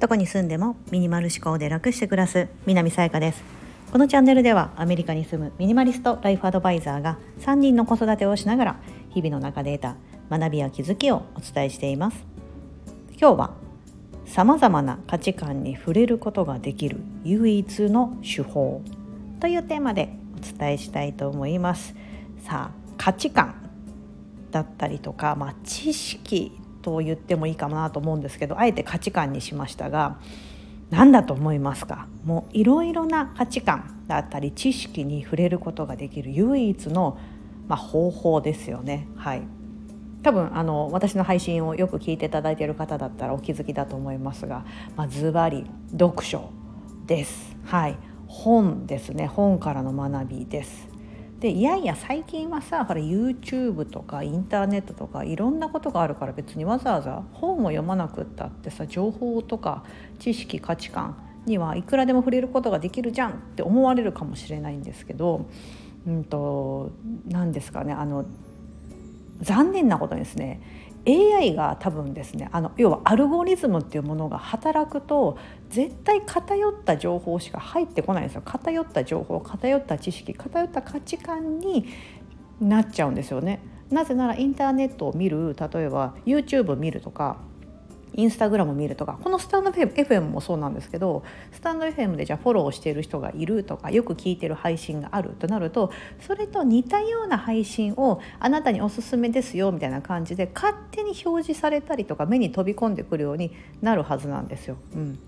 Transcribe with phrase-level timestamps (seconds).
[0.00, 3.42] どこに住んでもミニマル思考で楽して暮らす南さやかです。
[3.92, 8.76] このチャンネルではアメリカに住むミニマリストライフアドバイザーが3人の子育てをしながら
[9.10, 9.96] 日々の中で得た
[10.30, 12.24] 学びや気づきをお伝えしています。
[13.20, 13.54] 今日は
[14.24, 18.82] さまざまな価値観に触れることができる唯一の手法
[19.40, 21.94] というテーマでお伝えしたいと思います。
[22.46, 23.67] さあ価値観。
[24.50, 26.52] だったりとか、まあ、知識
[26.82, 30.18] と言ってもいいかなと思うんですけどあえて価値観にしましたが
[30.90, 32.08] 何だと思いますか？
[32.24, 37.18] もういろいろな価値観だったり知識に触れることができる唯一の、
[37.66, 39.06] まあ、方法ですよね。
[39.16, 39.42] はい
[40.22, 44.64] 多分あの私の配信をよく聞いていただいている方だったらお気づきだと思いますが、
[44.96, 46.50] まあ、ズバリ読書
[47.06, 47.56] です。
[47.64, 50.87] はい本ですね本からの学びです。
[51.40, 59.84] でいやいや最近はさほら YouTube とかインターネットとかいろんなことがあるから別にわざわざ本を読まなくったってさ情報とか
[60.18, 61.16] 知識価値観
[61.46, 65.46] にはいくらでも触れることができるじゃんって思われるかもしれないんですけど、
[66.06, 66.90] うんと、
[67.28, 68.26] 何ですかねあの
[69.40, 70.60] 残念なことにですね
[71.06, 75.38] AI が多分ですねあの要はアルゴリズムっていうものが働くと
[75.70, 81.86] 絶対偏った情報しか入ってこないんですよ偏った情報偏った知識偏った価値観に
[82.60, 83.60] なっちゃうんですよね。
[83.90, 87.38] なぜならインターネットを見る例えば YouTube 見るとか
[88.14, 95.92] インスタグラム見るとかこのスタンド FM もそうなんですけどスタンド FM でじゃあフォローしている人がいるとかよく聞いてる配信があるとなると
[96.26, 104.76] それと似たような配信をあなたにおすすめですよみたいな感じで勝手に表示されたりとか目に飛び込んでくるようになるはずなんですよ。
[104.94, 105.18] うん、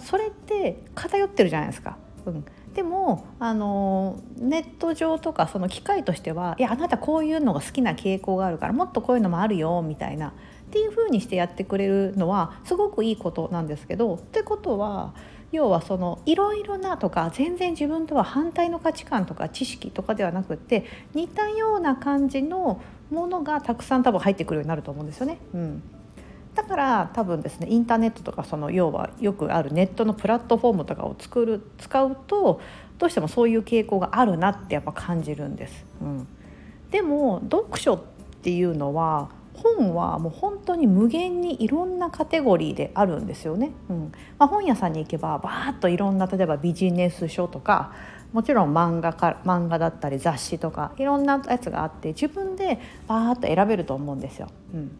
[0.00, 1.96] それって偏ってるじゃないですか。
[2.26, 10.34] うんでもあのネット上とかその機械としてはいやあなたこういうのが好きな傾向があるからもっとこういうのもあるよみたいな
[10.68, 15.14] っていう風にしてやってくれるのはすごくいいことなんですけどってことは
[15.52, 22.80] 要はそのいろいろなとか全然自分とは反対の価値観とか知識とかではなくって似たような感じの
[23.10, 25.38] ものがたくさん多分入ってくるようになると思うんですよね。
[25.54, 25.82] うん
[26.54, 32.60] だから多分ですねインターネットとかその要はよくあるネットのプラットフォームとかを作る使うと
[32.98, 35.84] どうしてもそういう傾向があるなってやっぱ感じるんです。
[36.00, 36.28] うん、
[36.90, 38.02] でも読書っ
[38.42, 43.70] ていうのは本はもう本当に無限にいろんなカテゴリーであるんですよね。
[43.88, 47.92] うんまあ、本屋さんに行けばバーッといろんな例えばビジネス書とか
[48.32, 54.48] もちろん漫画か漫画だったり雑誌とかいろんなやつがあって自分でバーッと選べると思うんですよ。
[54.74, 54.98] うん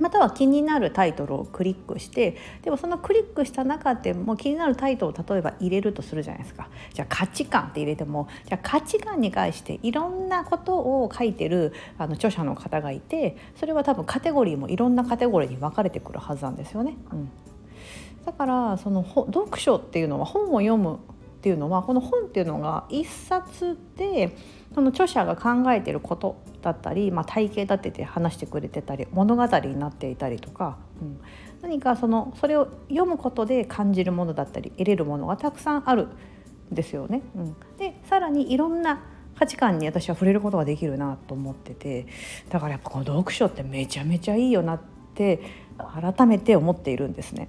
[0.00, 16.96] または気になるタイトルをクリックしてでもそのクリックした中でも気になるタイトルを例えば入れるとするじゃないですかじゃあ価値観って入れてもじゃあ価値観に関していろんなことを書いてるあの著者の方がいてそれは多分カテゴリーもいろんなカテゴリーに分かれてくるはずなんですよね。
[17.12, 17.30] うん、
[18.24, 20.98] だからその読書っていうのは本を読む
[21.40, 24.36] っていうのはこの本っていうのが一冊で
[24.74, 31.18] その著者が考えてることだったり、まあ、体系立てて話してくれてたり物語になっていたりとか、うん、
[31.62, 36.08] 何かそのそれを読むことで感じるものだったり得れるものがたくさんある
[36.70, 37.22] んですよね。
[37.34, 39.02] うん、でさらにいろんな
[39.38, 42.06] 価値観に私は触れることができるなと思ってて
[42.50, 44.80] だからやっぱこの読書ってめちゃめちゃいいよなっ
[45.14, 45.40] て
[46.14, 47.48] 改めて思っているんですね。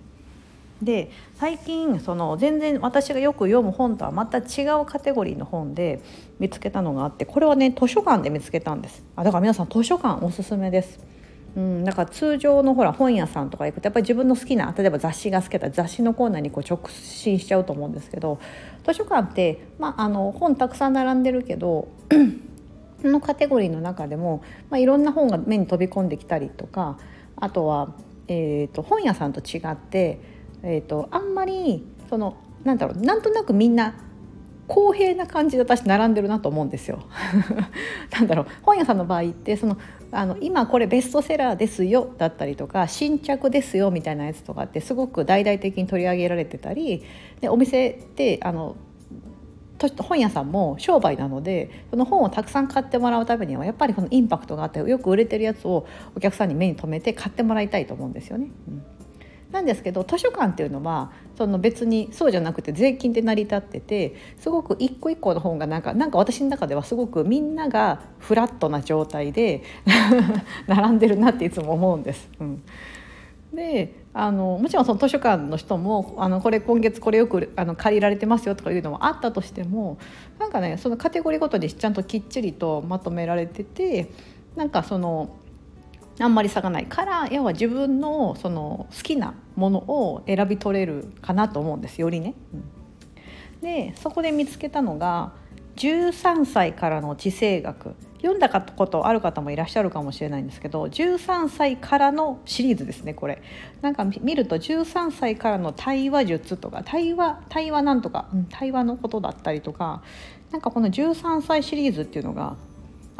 [0.81, 6.01] で最近その全然私がよく読む本とはまた違うカテゴリーの本で
[6.39, 11.11] 見つけたのがあってこれはね図書館で見つけたんですあだから皆さん図書館おすすめです。
[11.55, 18.39] うん、だから通常のほら本屋さんとか行くとやっぱり自分の好きな例えば雑誌が好きだったら雑誌のコーナーにこう直進しちゃうと思うんですけど
[18.85, 21.89] 図書館って、まあ、あの本たくさん並んでるけど
[23.01, 26.97] そのカテゴリーの中でも、まあ、いろんな本が目に飛び込んできたりとか
[27.35, 27.95] あとは、
[28.29, 30.21] えーと本屋さんと違って
[30.63, 33.95] えーと、あんまりそのなんだろうなんとなくみんな
[34.67, 37.03] 公平な感じで私並んでるなと思うんですよ。
[38.11, 39.77] なんだろう本屋さんの場合ってその
[40.11, 47.03] あの今これベストセラーですよだったりとか新着ですよみたいなやつとかってすごく大々的に取り上げられてたり
[47.41, 48.75] でお店ってあの
[49.97, 58.51] 本屋さんも商売なのでその本をたくさん買ってもらうためにはやっぱりこのインパクトがあってよく売れてるやつをお客さんに目に留めて買ってもらいたいと思うんですよね。
[58.67, 59.00] うん
[59.51, 69.63] なんですけど図書館っていうのはその別にそうじゃなくて税金で成り立っててすごく一個一個の本がなんかなんか私の中ではすごくみんながフラットな状態で
[70.67, 72.29] 並んでるなっていつも思うんです。
[72.39, 72.63] うん
[73.53, 79.97] であのもちろんその図書館の人もあのこれ今月これよくあの借りられてますよとかいうのもあったとしても
[80.39, 84.09] なんかねそのカテゴリーごとにちゃんときっちりとまとめられてて
[84.55, 85.35] なんかその
[86.19, 92.35] あんまり差がないから要は自分のその好きなものを選び取れるかなと思うんですよりね。
[93.61, 95.33] でそこで見つけたのが
[95.77, 97.95] 13歳からの地政学。
[98.21, 103.41] 読んだことある方もいらっしゃるかもしれないんですけど13歳からのシリーズですねこれ。
[103.81, 110.03] なんか見ると13歳からの対話術とか対話対話なんとか、うん、対話のことだったりとか
[110.51, 112.57] なんかこの13歳シリーズっていうのが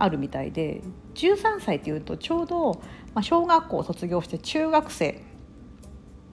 [0.04, 0.82] あるみたいで
[1.16, 2.82] 13歳っていうとちょうど、
[3.14, 5.22] ま、小学校を卒業して中学生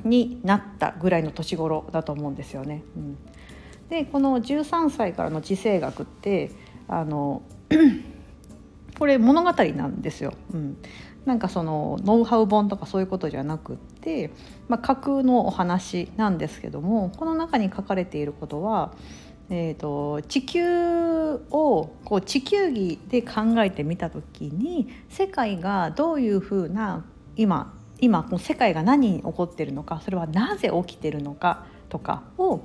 [0.05, 2.83] になったぐらいの年頃だと思うんですよね。
[2.97, 3.19] うん、
[3.89, 6.51] でこの13歳からの地政学って
[6.87, 7.43] あの
[8.99, 10.35] これ物語なんですよ。
[10.53, 10.77] うん、
[11.27, 14.31] なんかそのノウハウ本とかそういうことじゃなくって、
[14.69, 18.93] まあ、架空のお話なんですけどもこの中に書かれていることは
[19.51, 20.63] えーと、地球
[21.51, 27.05] をこう地球儀で考えてみた時に世界がどういうふうな
[27.37, 32.61] 今今この世界が何に起こってるのかそれはなぜ起きてるのかとかを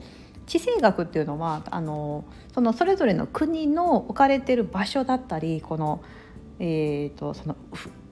[0.46, 6.04] 地政学っていうのはあのそのそれぞれの国の置かれてる場所だったりこの,、
[6.60, 7.56] えーとその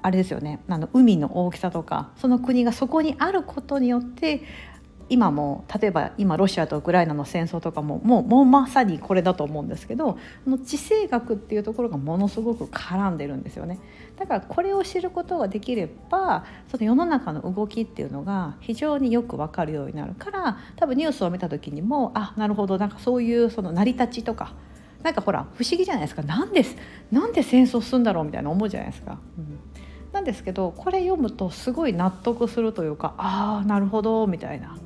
[0.04, 0.60] あれですよね。
[0.68, 4.42] あの海の大きさとかその国がそこにあることによって
[5.12, 10.18] 今も例えば今ロシアとウクライナの戦争とかももうもうまさにこれだと思うんですけど
[10.48, 13.80] の地政学っていうところがものすごく絡んでるんですよね。
[14.18, 24.54] だからこれを知ることができればその世の中の動きっていうのが非常によく分かるようになるから多分ニュースを見た時にもあなるほどなんかそういうその成り立ちとか
[25.04, 26.64] なんかほら不思議じゃないですかなんで
[27.12, 29.20] なんで戦争するんだろうみたいな思うじゃないですか。
[29.38, 29.60] うん
[30.12, 34.78] なんですけどこれ読むとすごい納得するというかああなるほどみたいな、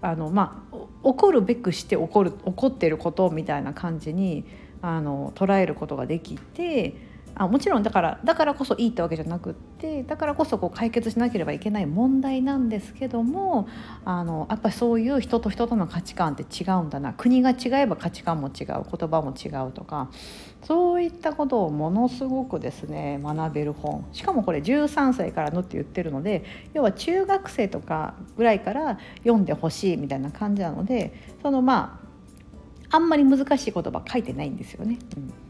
[0.00, 4.44] あのまあ怒るべくして怒る怒ってることみたいな感じに
[4.82, 6.96] あの捉えることができて
[7.42, 13.68] あもちろんだからだからこそいいってわけじゃなくってだからこそこう解決しなければいけない問題なんですけども
[14.04, 17.12] あのやっぱりそういう人と人との価値観って違うんだな。
[17.12, 20.10] 国が違えば価値観も違う言葉も違うとか。
[20.64, 24.06] そういったことをものすごくですね学べる本。
[24.12, 31.12] しかもこれ13歳からのって言ってるので要は中学生とかぐらいから読んでほしいみたいな感じなので
[31.42, 32.00] そのま
[32.90, 34.98] ああんまり難しい言葉書いてないんですよね。
[35.16, 35.41] うん。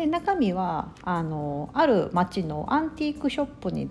[0.00, 3.90] で中身はあのある町のアンティークショップに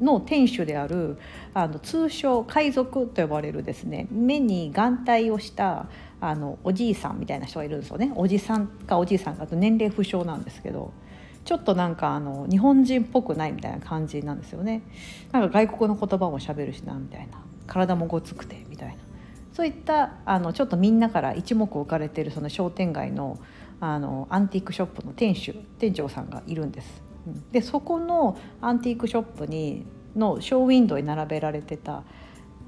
[0.00, 1.18] の店主である
[1.54, 5.88] あの通称海賊と呼ばれるですね目に眼帯をした
[6.20, 8.12] あのおじいさんみたいな人がいるんですよね。
[8.14, 10.92] おじさんかおじいさんかと年齢不詳なんですけど
[11.44, 14.82] ちょっとなんかあの日本人っぽくないみたいな感じなんですよね。
[15.32, 17.42] なんか外国の言葉もしゃべるしなみたいな。
[17.66, 18.94] 体もごつくてみたいな。
[19.52, 23.38] そういったあのちょっとみんなから一目置かれてるその商店街の
[23.80, 27.02] あのアンティークショップの店主店長さんがいるんです。
[27.52, 29.84] でそこのアンティークショップに
[30.16, 32.02] のショーウィンドウに並べられてた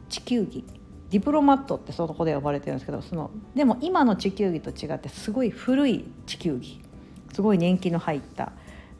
[0.08, 0.64] 地球儀
[1.10, 6.80] ディプロマットってそこで呼ばれてるんですけどそのでも今の地球儀と違ってすごい古い地球儀
[7.32, 8.52] すごい年季の入った、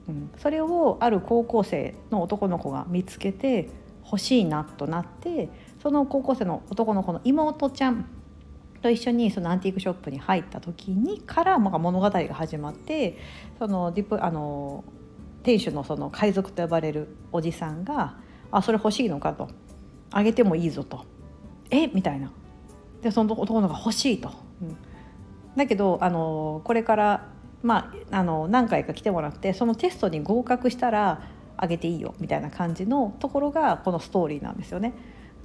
[0.09, 3.69] うん、それをある高校生の男の子が見つけて
[4.05, 5.49] 欲しいなとなって
[5.83, 8.07] その高校生の男の子の妹ちゃん
[8.83, 13.19] と一緒にそのアンティークショップに入った時にからまあ物語が始まって
[13.59, 14.85] そのディプあの
[15.43, 18.17] 店主のその海賊と呼ばれるおじさんが
[18.51, 19.49] 「あそれ欲しいのか」と
[20.13, 21.05] 「あげてもいいぞ」と
[21.71, 21.89] 「え？
[21.89, 22.33] みたいな。
[23.03, 24.31] でその男の子が欲しいと。
[24.61, 24.77] うん、
[25.57, 27.29] だけどあのこれから
[27.63, 31.23] まあ、あの何回か来てもらってそのテストに合格したら
[31.57, 32.15] あげていいよ。
[32.19, 34.95] みたいな感じのところがこのストーリーなんですよね。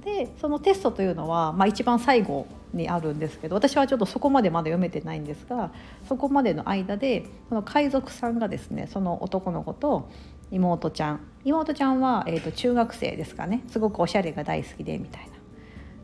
[0.02, 2.46] でそのテストというのは、まあ、一番最後
[2.76, 5.72] にあるんですけど私はちょっとそこまでまだ読めてないんですが
[6.08, 10.10] そこまでの間でその海賊さんがですねその男の子と
[10.50, 11.20] 妹ちゃん。
[11.44, 13.62] 妹ちゃんは、えーと、中学生ですかね。
[13.68, 15.36] すごくおしゃれが大好きでみたいな。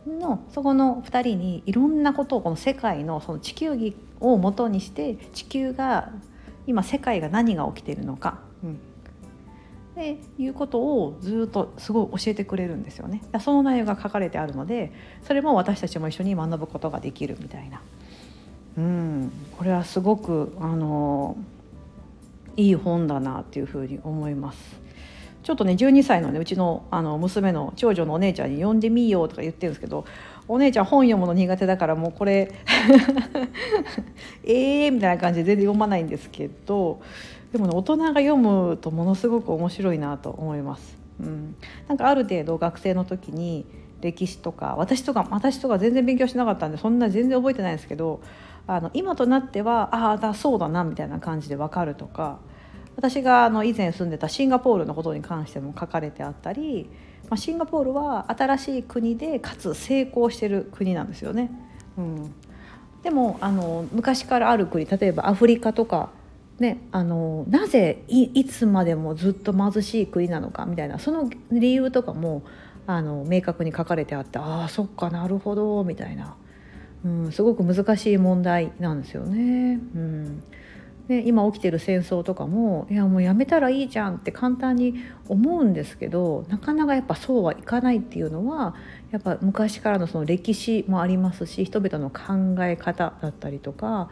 [0.06, 6.10] のそこの2人にいろんなことをこの世界のその地球儀をもとにして地球が
[6.66, 8.80] 今世界が何が起きているのか、うん、
[9.94, 13.22] でいうことをずっとすごい教えてくれるんですよね。
[13.40, 17.82] その内容が書かれてあるのでそれも私たちも一緒に学ぶことができるみたいな。
[18.78, 21.36] うんこれはすごくあの
[22.56, 24.80] いい本だなっていうふうに思います。
[25.42, 30.04] ちょっとね12歳のねうちのあの娘の長女のお姉ちゃんに「読んでみよう」とか言ってるんですけど
[30.48, 32.52] お姉ちゃん本読むの苦手だからもうこれ
[34.44, 37.00] ええみたいな感じで全然読まないんですけど
[37.52, 40.96] でもね大人が読むとものすごく面白いなと思います。
[41.20, 41.54] うん、
[41.88, 43.64] なんかある程度学生の時に
[44.00, 48.20] 歴史とか私とか私とか全然勉強しなかったんでそんな全然覚えてないんですけど
[48.66, 52.38] あの今となってはああだそうだなみたいな感じで分かるとか
[52.96, 56.90] 私があの以前住んでたシンガポールのことに関しても書かれてあったり、
[57.32, 61.50] まあ、シンガポールは新しい国でかつ成功してる国なんですよね。
[61.96, 62.34] うん、
[63.02, 66.10] でもあの昔からある国例えばアフリカとか
[66.58, 72.42] ね、あのなぜいつまでもずっと貧しい国なのかみたいなその理由とかも
[72.86, 76.36] あの明確に書かれてあってああそっかなるほどみたいな、
[77.02, 79.80] うん、すごく難しい問題なんですよね。
[79.94, 80.42] うん
[81.12, 84.94] で今起きてる戦争とかもいやもうやめたらいいじゃんって簡単に
[85.28, 88.74] 思うんですけどなかなかやっぱそうはいかないっていうのは
[89.10, 94.08] やっぱ昔からのその歴史もありますし人々の考え方だったりとか、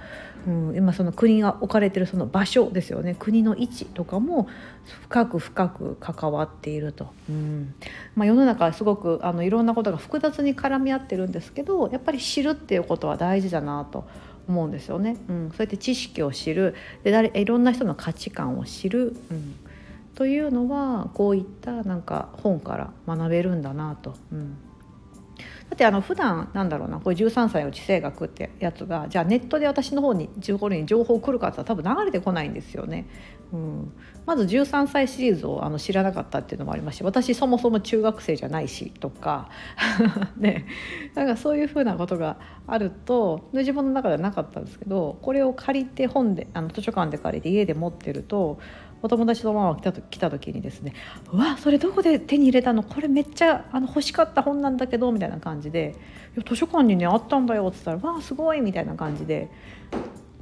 [0.46, 4.46] うん、今その国が置かれてるその場所ですよね国の位置とかも
[4.84, 7.74] 深く深く関わっていると、うん
[8.14, 14.04] まあ、世の中はすごくあのいろんなことが複雑に絡み合ってるんですけどやっぱり知るっていうことは大事だなと。
[14.48, 15.16] 思うんですよね。
[15.28, 16.74] うん、そうやって知識を知る。
[17.04, 19.54] で誰いろんな人の価値観を知る、うん、
[20.14, 24.14] というのはこういったなんか本から学べるんだなと。
[24.32, 24.56] うん。
[25.70, 33.06] だってあの普段なんだろうなこれ13歳の地政学ってやつがじゃあネットで私の方に15頃に情報来るかって多分流れてこないんですよね。
[33.52, 33.92] うん、
[34.26, 39.48] まず13歳シリーズをあの知らなかったっていうのもありまして私そもそも中学生じゃないしとか。
[40.36, 40.66] ね。
[41.14, 42.36] なんかそういうふうなことが
[42.66, 48.58] あると自分の中ではなかったんですけどこれを借りて本であの図書館で借りて家で持ってると
[49.02, 50.92] お友達のママが来た時にですね
[51.32, 52.82] 「うわそれどこで手に入れたの？
[52.82, 55.96] これめっちゃあの欲しかった本なんだけど」みたいな感じで
[56.36, 59.50] 「いや図書館にねあったんだよ」っつったら「わあすごい」みたいな感じで、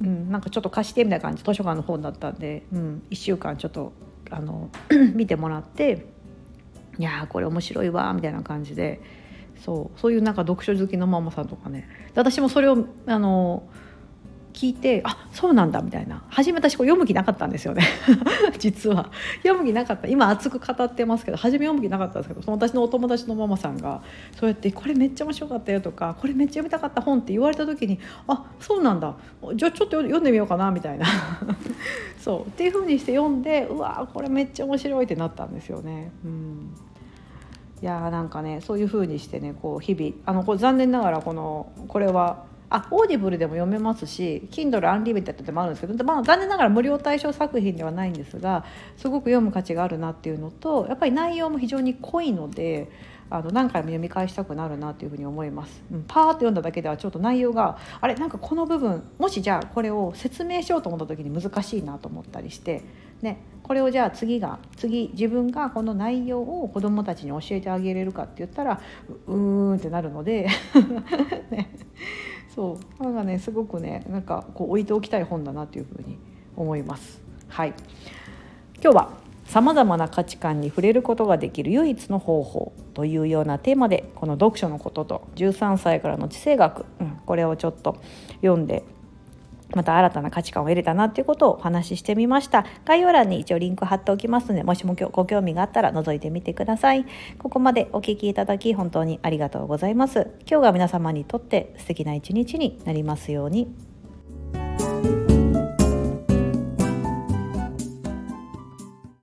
[0.01, 3.93] うん、なんかちょっと貸してみたいな感じ図書館の本だったんで、うん、1週間ちょっと
[4.29, 4.69] あの
[5.15, 6.07] 見てもらって
[6.99, 9.01] 「いやこれ面白いわ」みたいな感じで
[9.63, 11.87] そうそういうなんか読書好きのママさんとかね。
[12.15, 13.63] 私もそれをあの
[14.53, 16.23] 聞いてあそうなんだみたいな。
[16.29, 17.83] 初め私これ読む気なかったんですよね。
[18.59, 19.09] 実は。
[19.43, 20.07] 読む気なかった。
[20.07, 24.01] 今熱く語ってますけど初め読む気なかったんですけどその私のお友達のママさんが
[24.39, 29.15] そうやって「これめっちゃ面白かったよ」とか「これめっちゃ読みたかった本」って言われた時に「あそうなんだ。
[29.55, 31.05] じゃあちょっと読んでみようかな」みたいな。
[32.19, 32.47] そう。
[32.47, 36.11] っていうふうにして読んでうわこれめっちゃ面白いってなったんですよね。
[36.25, 36.73] うん。
[37.81, 48.65] いやーなんかねそういう風にしてねこう日々あのこれ残念ながらこのこれはあオーディブルでも読めますし Kindle Unlimited でもあるんですけど、まあ、残念ながら無料対象作品ではないんですが
[48.97, 52.91] すごく読む価値があるなっていうのとやっぱり内容も非常に濃いので
[53.31, 62.83] あの何回も読み返したくなるなというふうに思います、うん、パーッと読んだだけではちょっと内容があれなんかこの部分もしじゃあこれを説明しようと思った時に難しいなと思ったりして
[63.21, 68.81] ねこれをじゃあ次が次自分がこの内容を子どもたちに教えてあげれるかって言ったら
[69.27, 70.47] うーんってなるので
[71.51, 71.69] ね。
[72.53, 76.17] そうなんかねすごくねなんかこう置いておきたい本だなというふうに
[76.55, 77.21] 思います。
[77.47, 77.73] はい
[78.81, 87.97] 今日はさまざまな価値観に触れることができる唯一の方法というようなテーマでこの読書のことと13歳からの地政学、うん、これをちょっと
[88.41, 88.83] 読んで
[89.75, 92.65] また新たな価値観を得れたなっていうことをお話ししてみました。
[92.85, 97.05] 概要欄に一応リンク貼っておきますのでもしもご興味があったら覗いてみてください。
[97.37, 100.31] ここまでお聴きいただき本当にありがとうございます。
[100.49, 103.88] 今日が皆様にとって素敵な一日になりますように。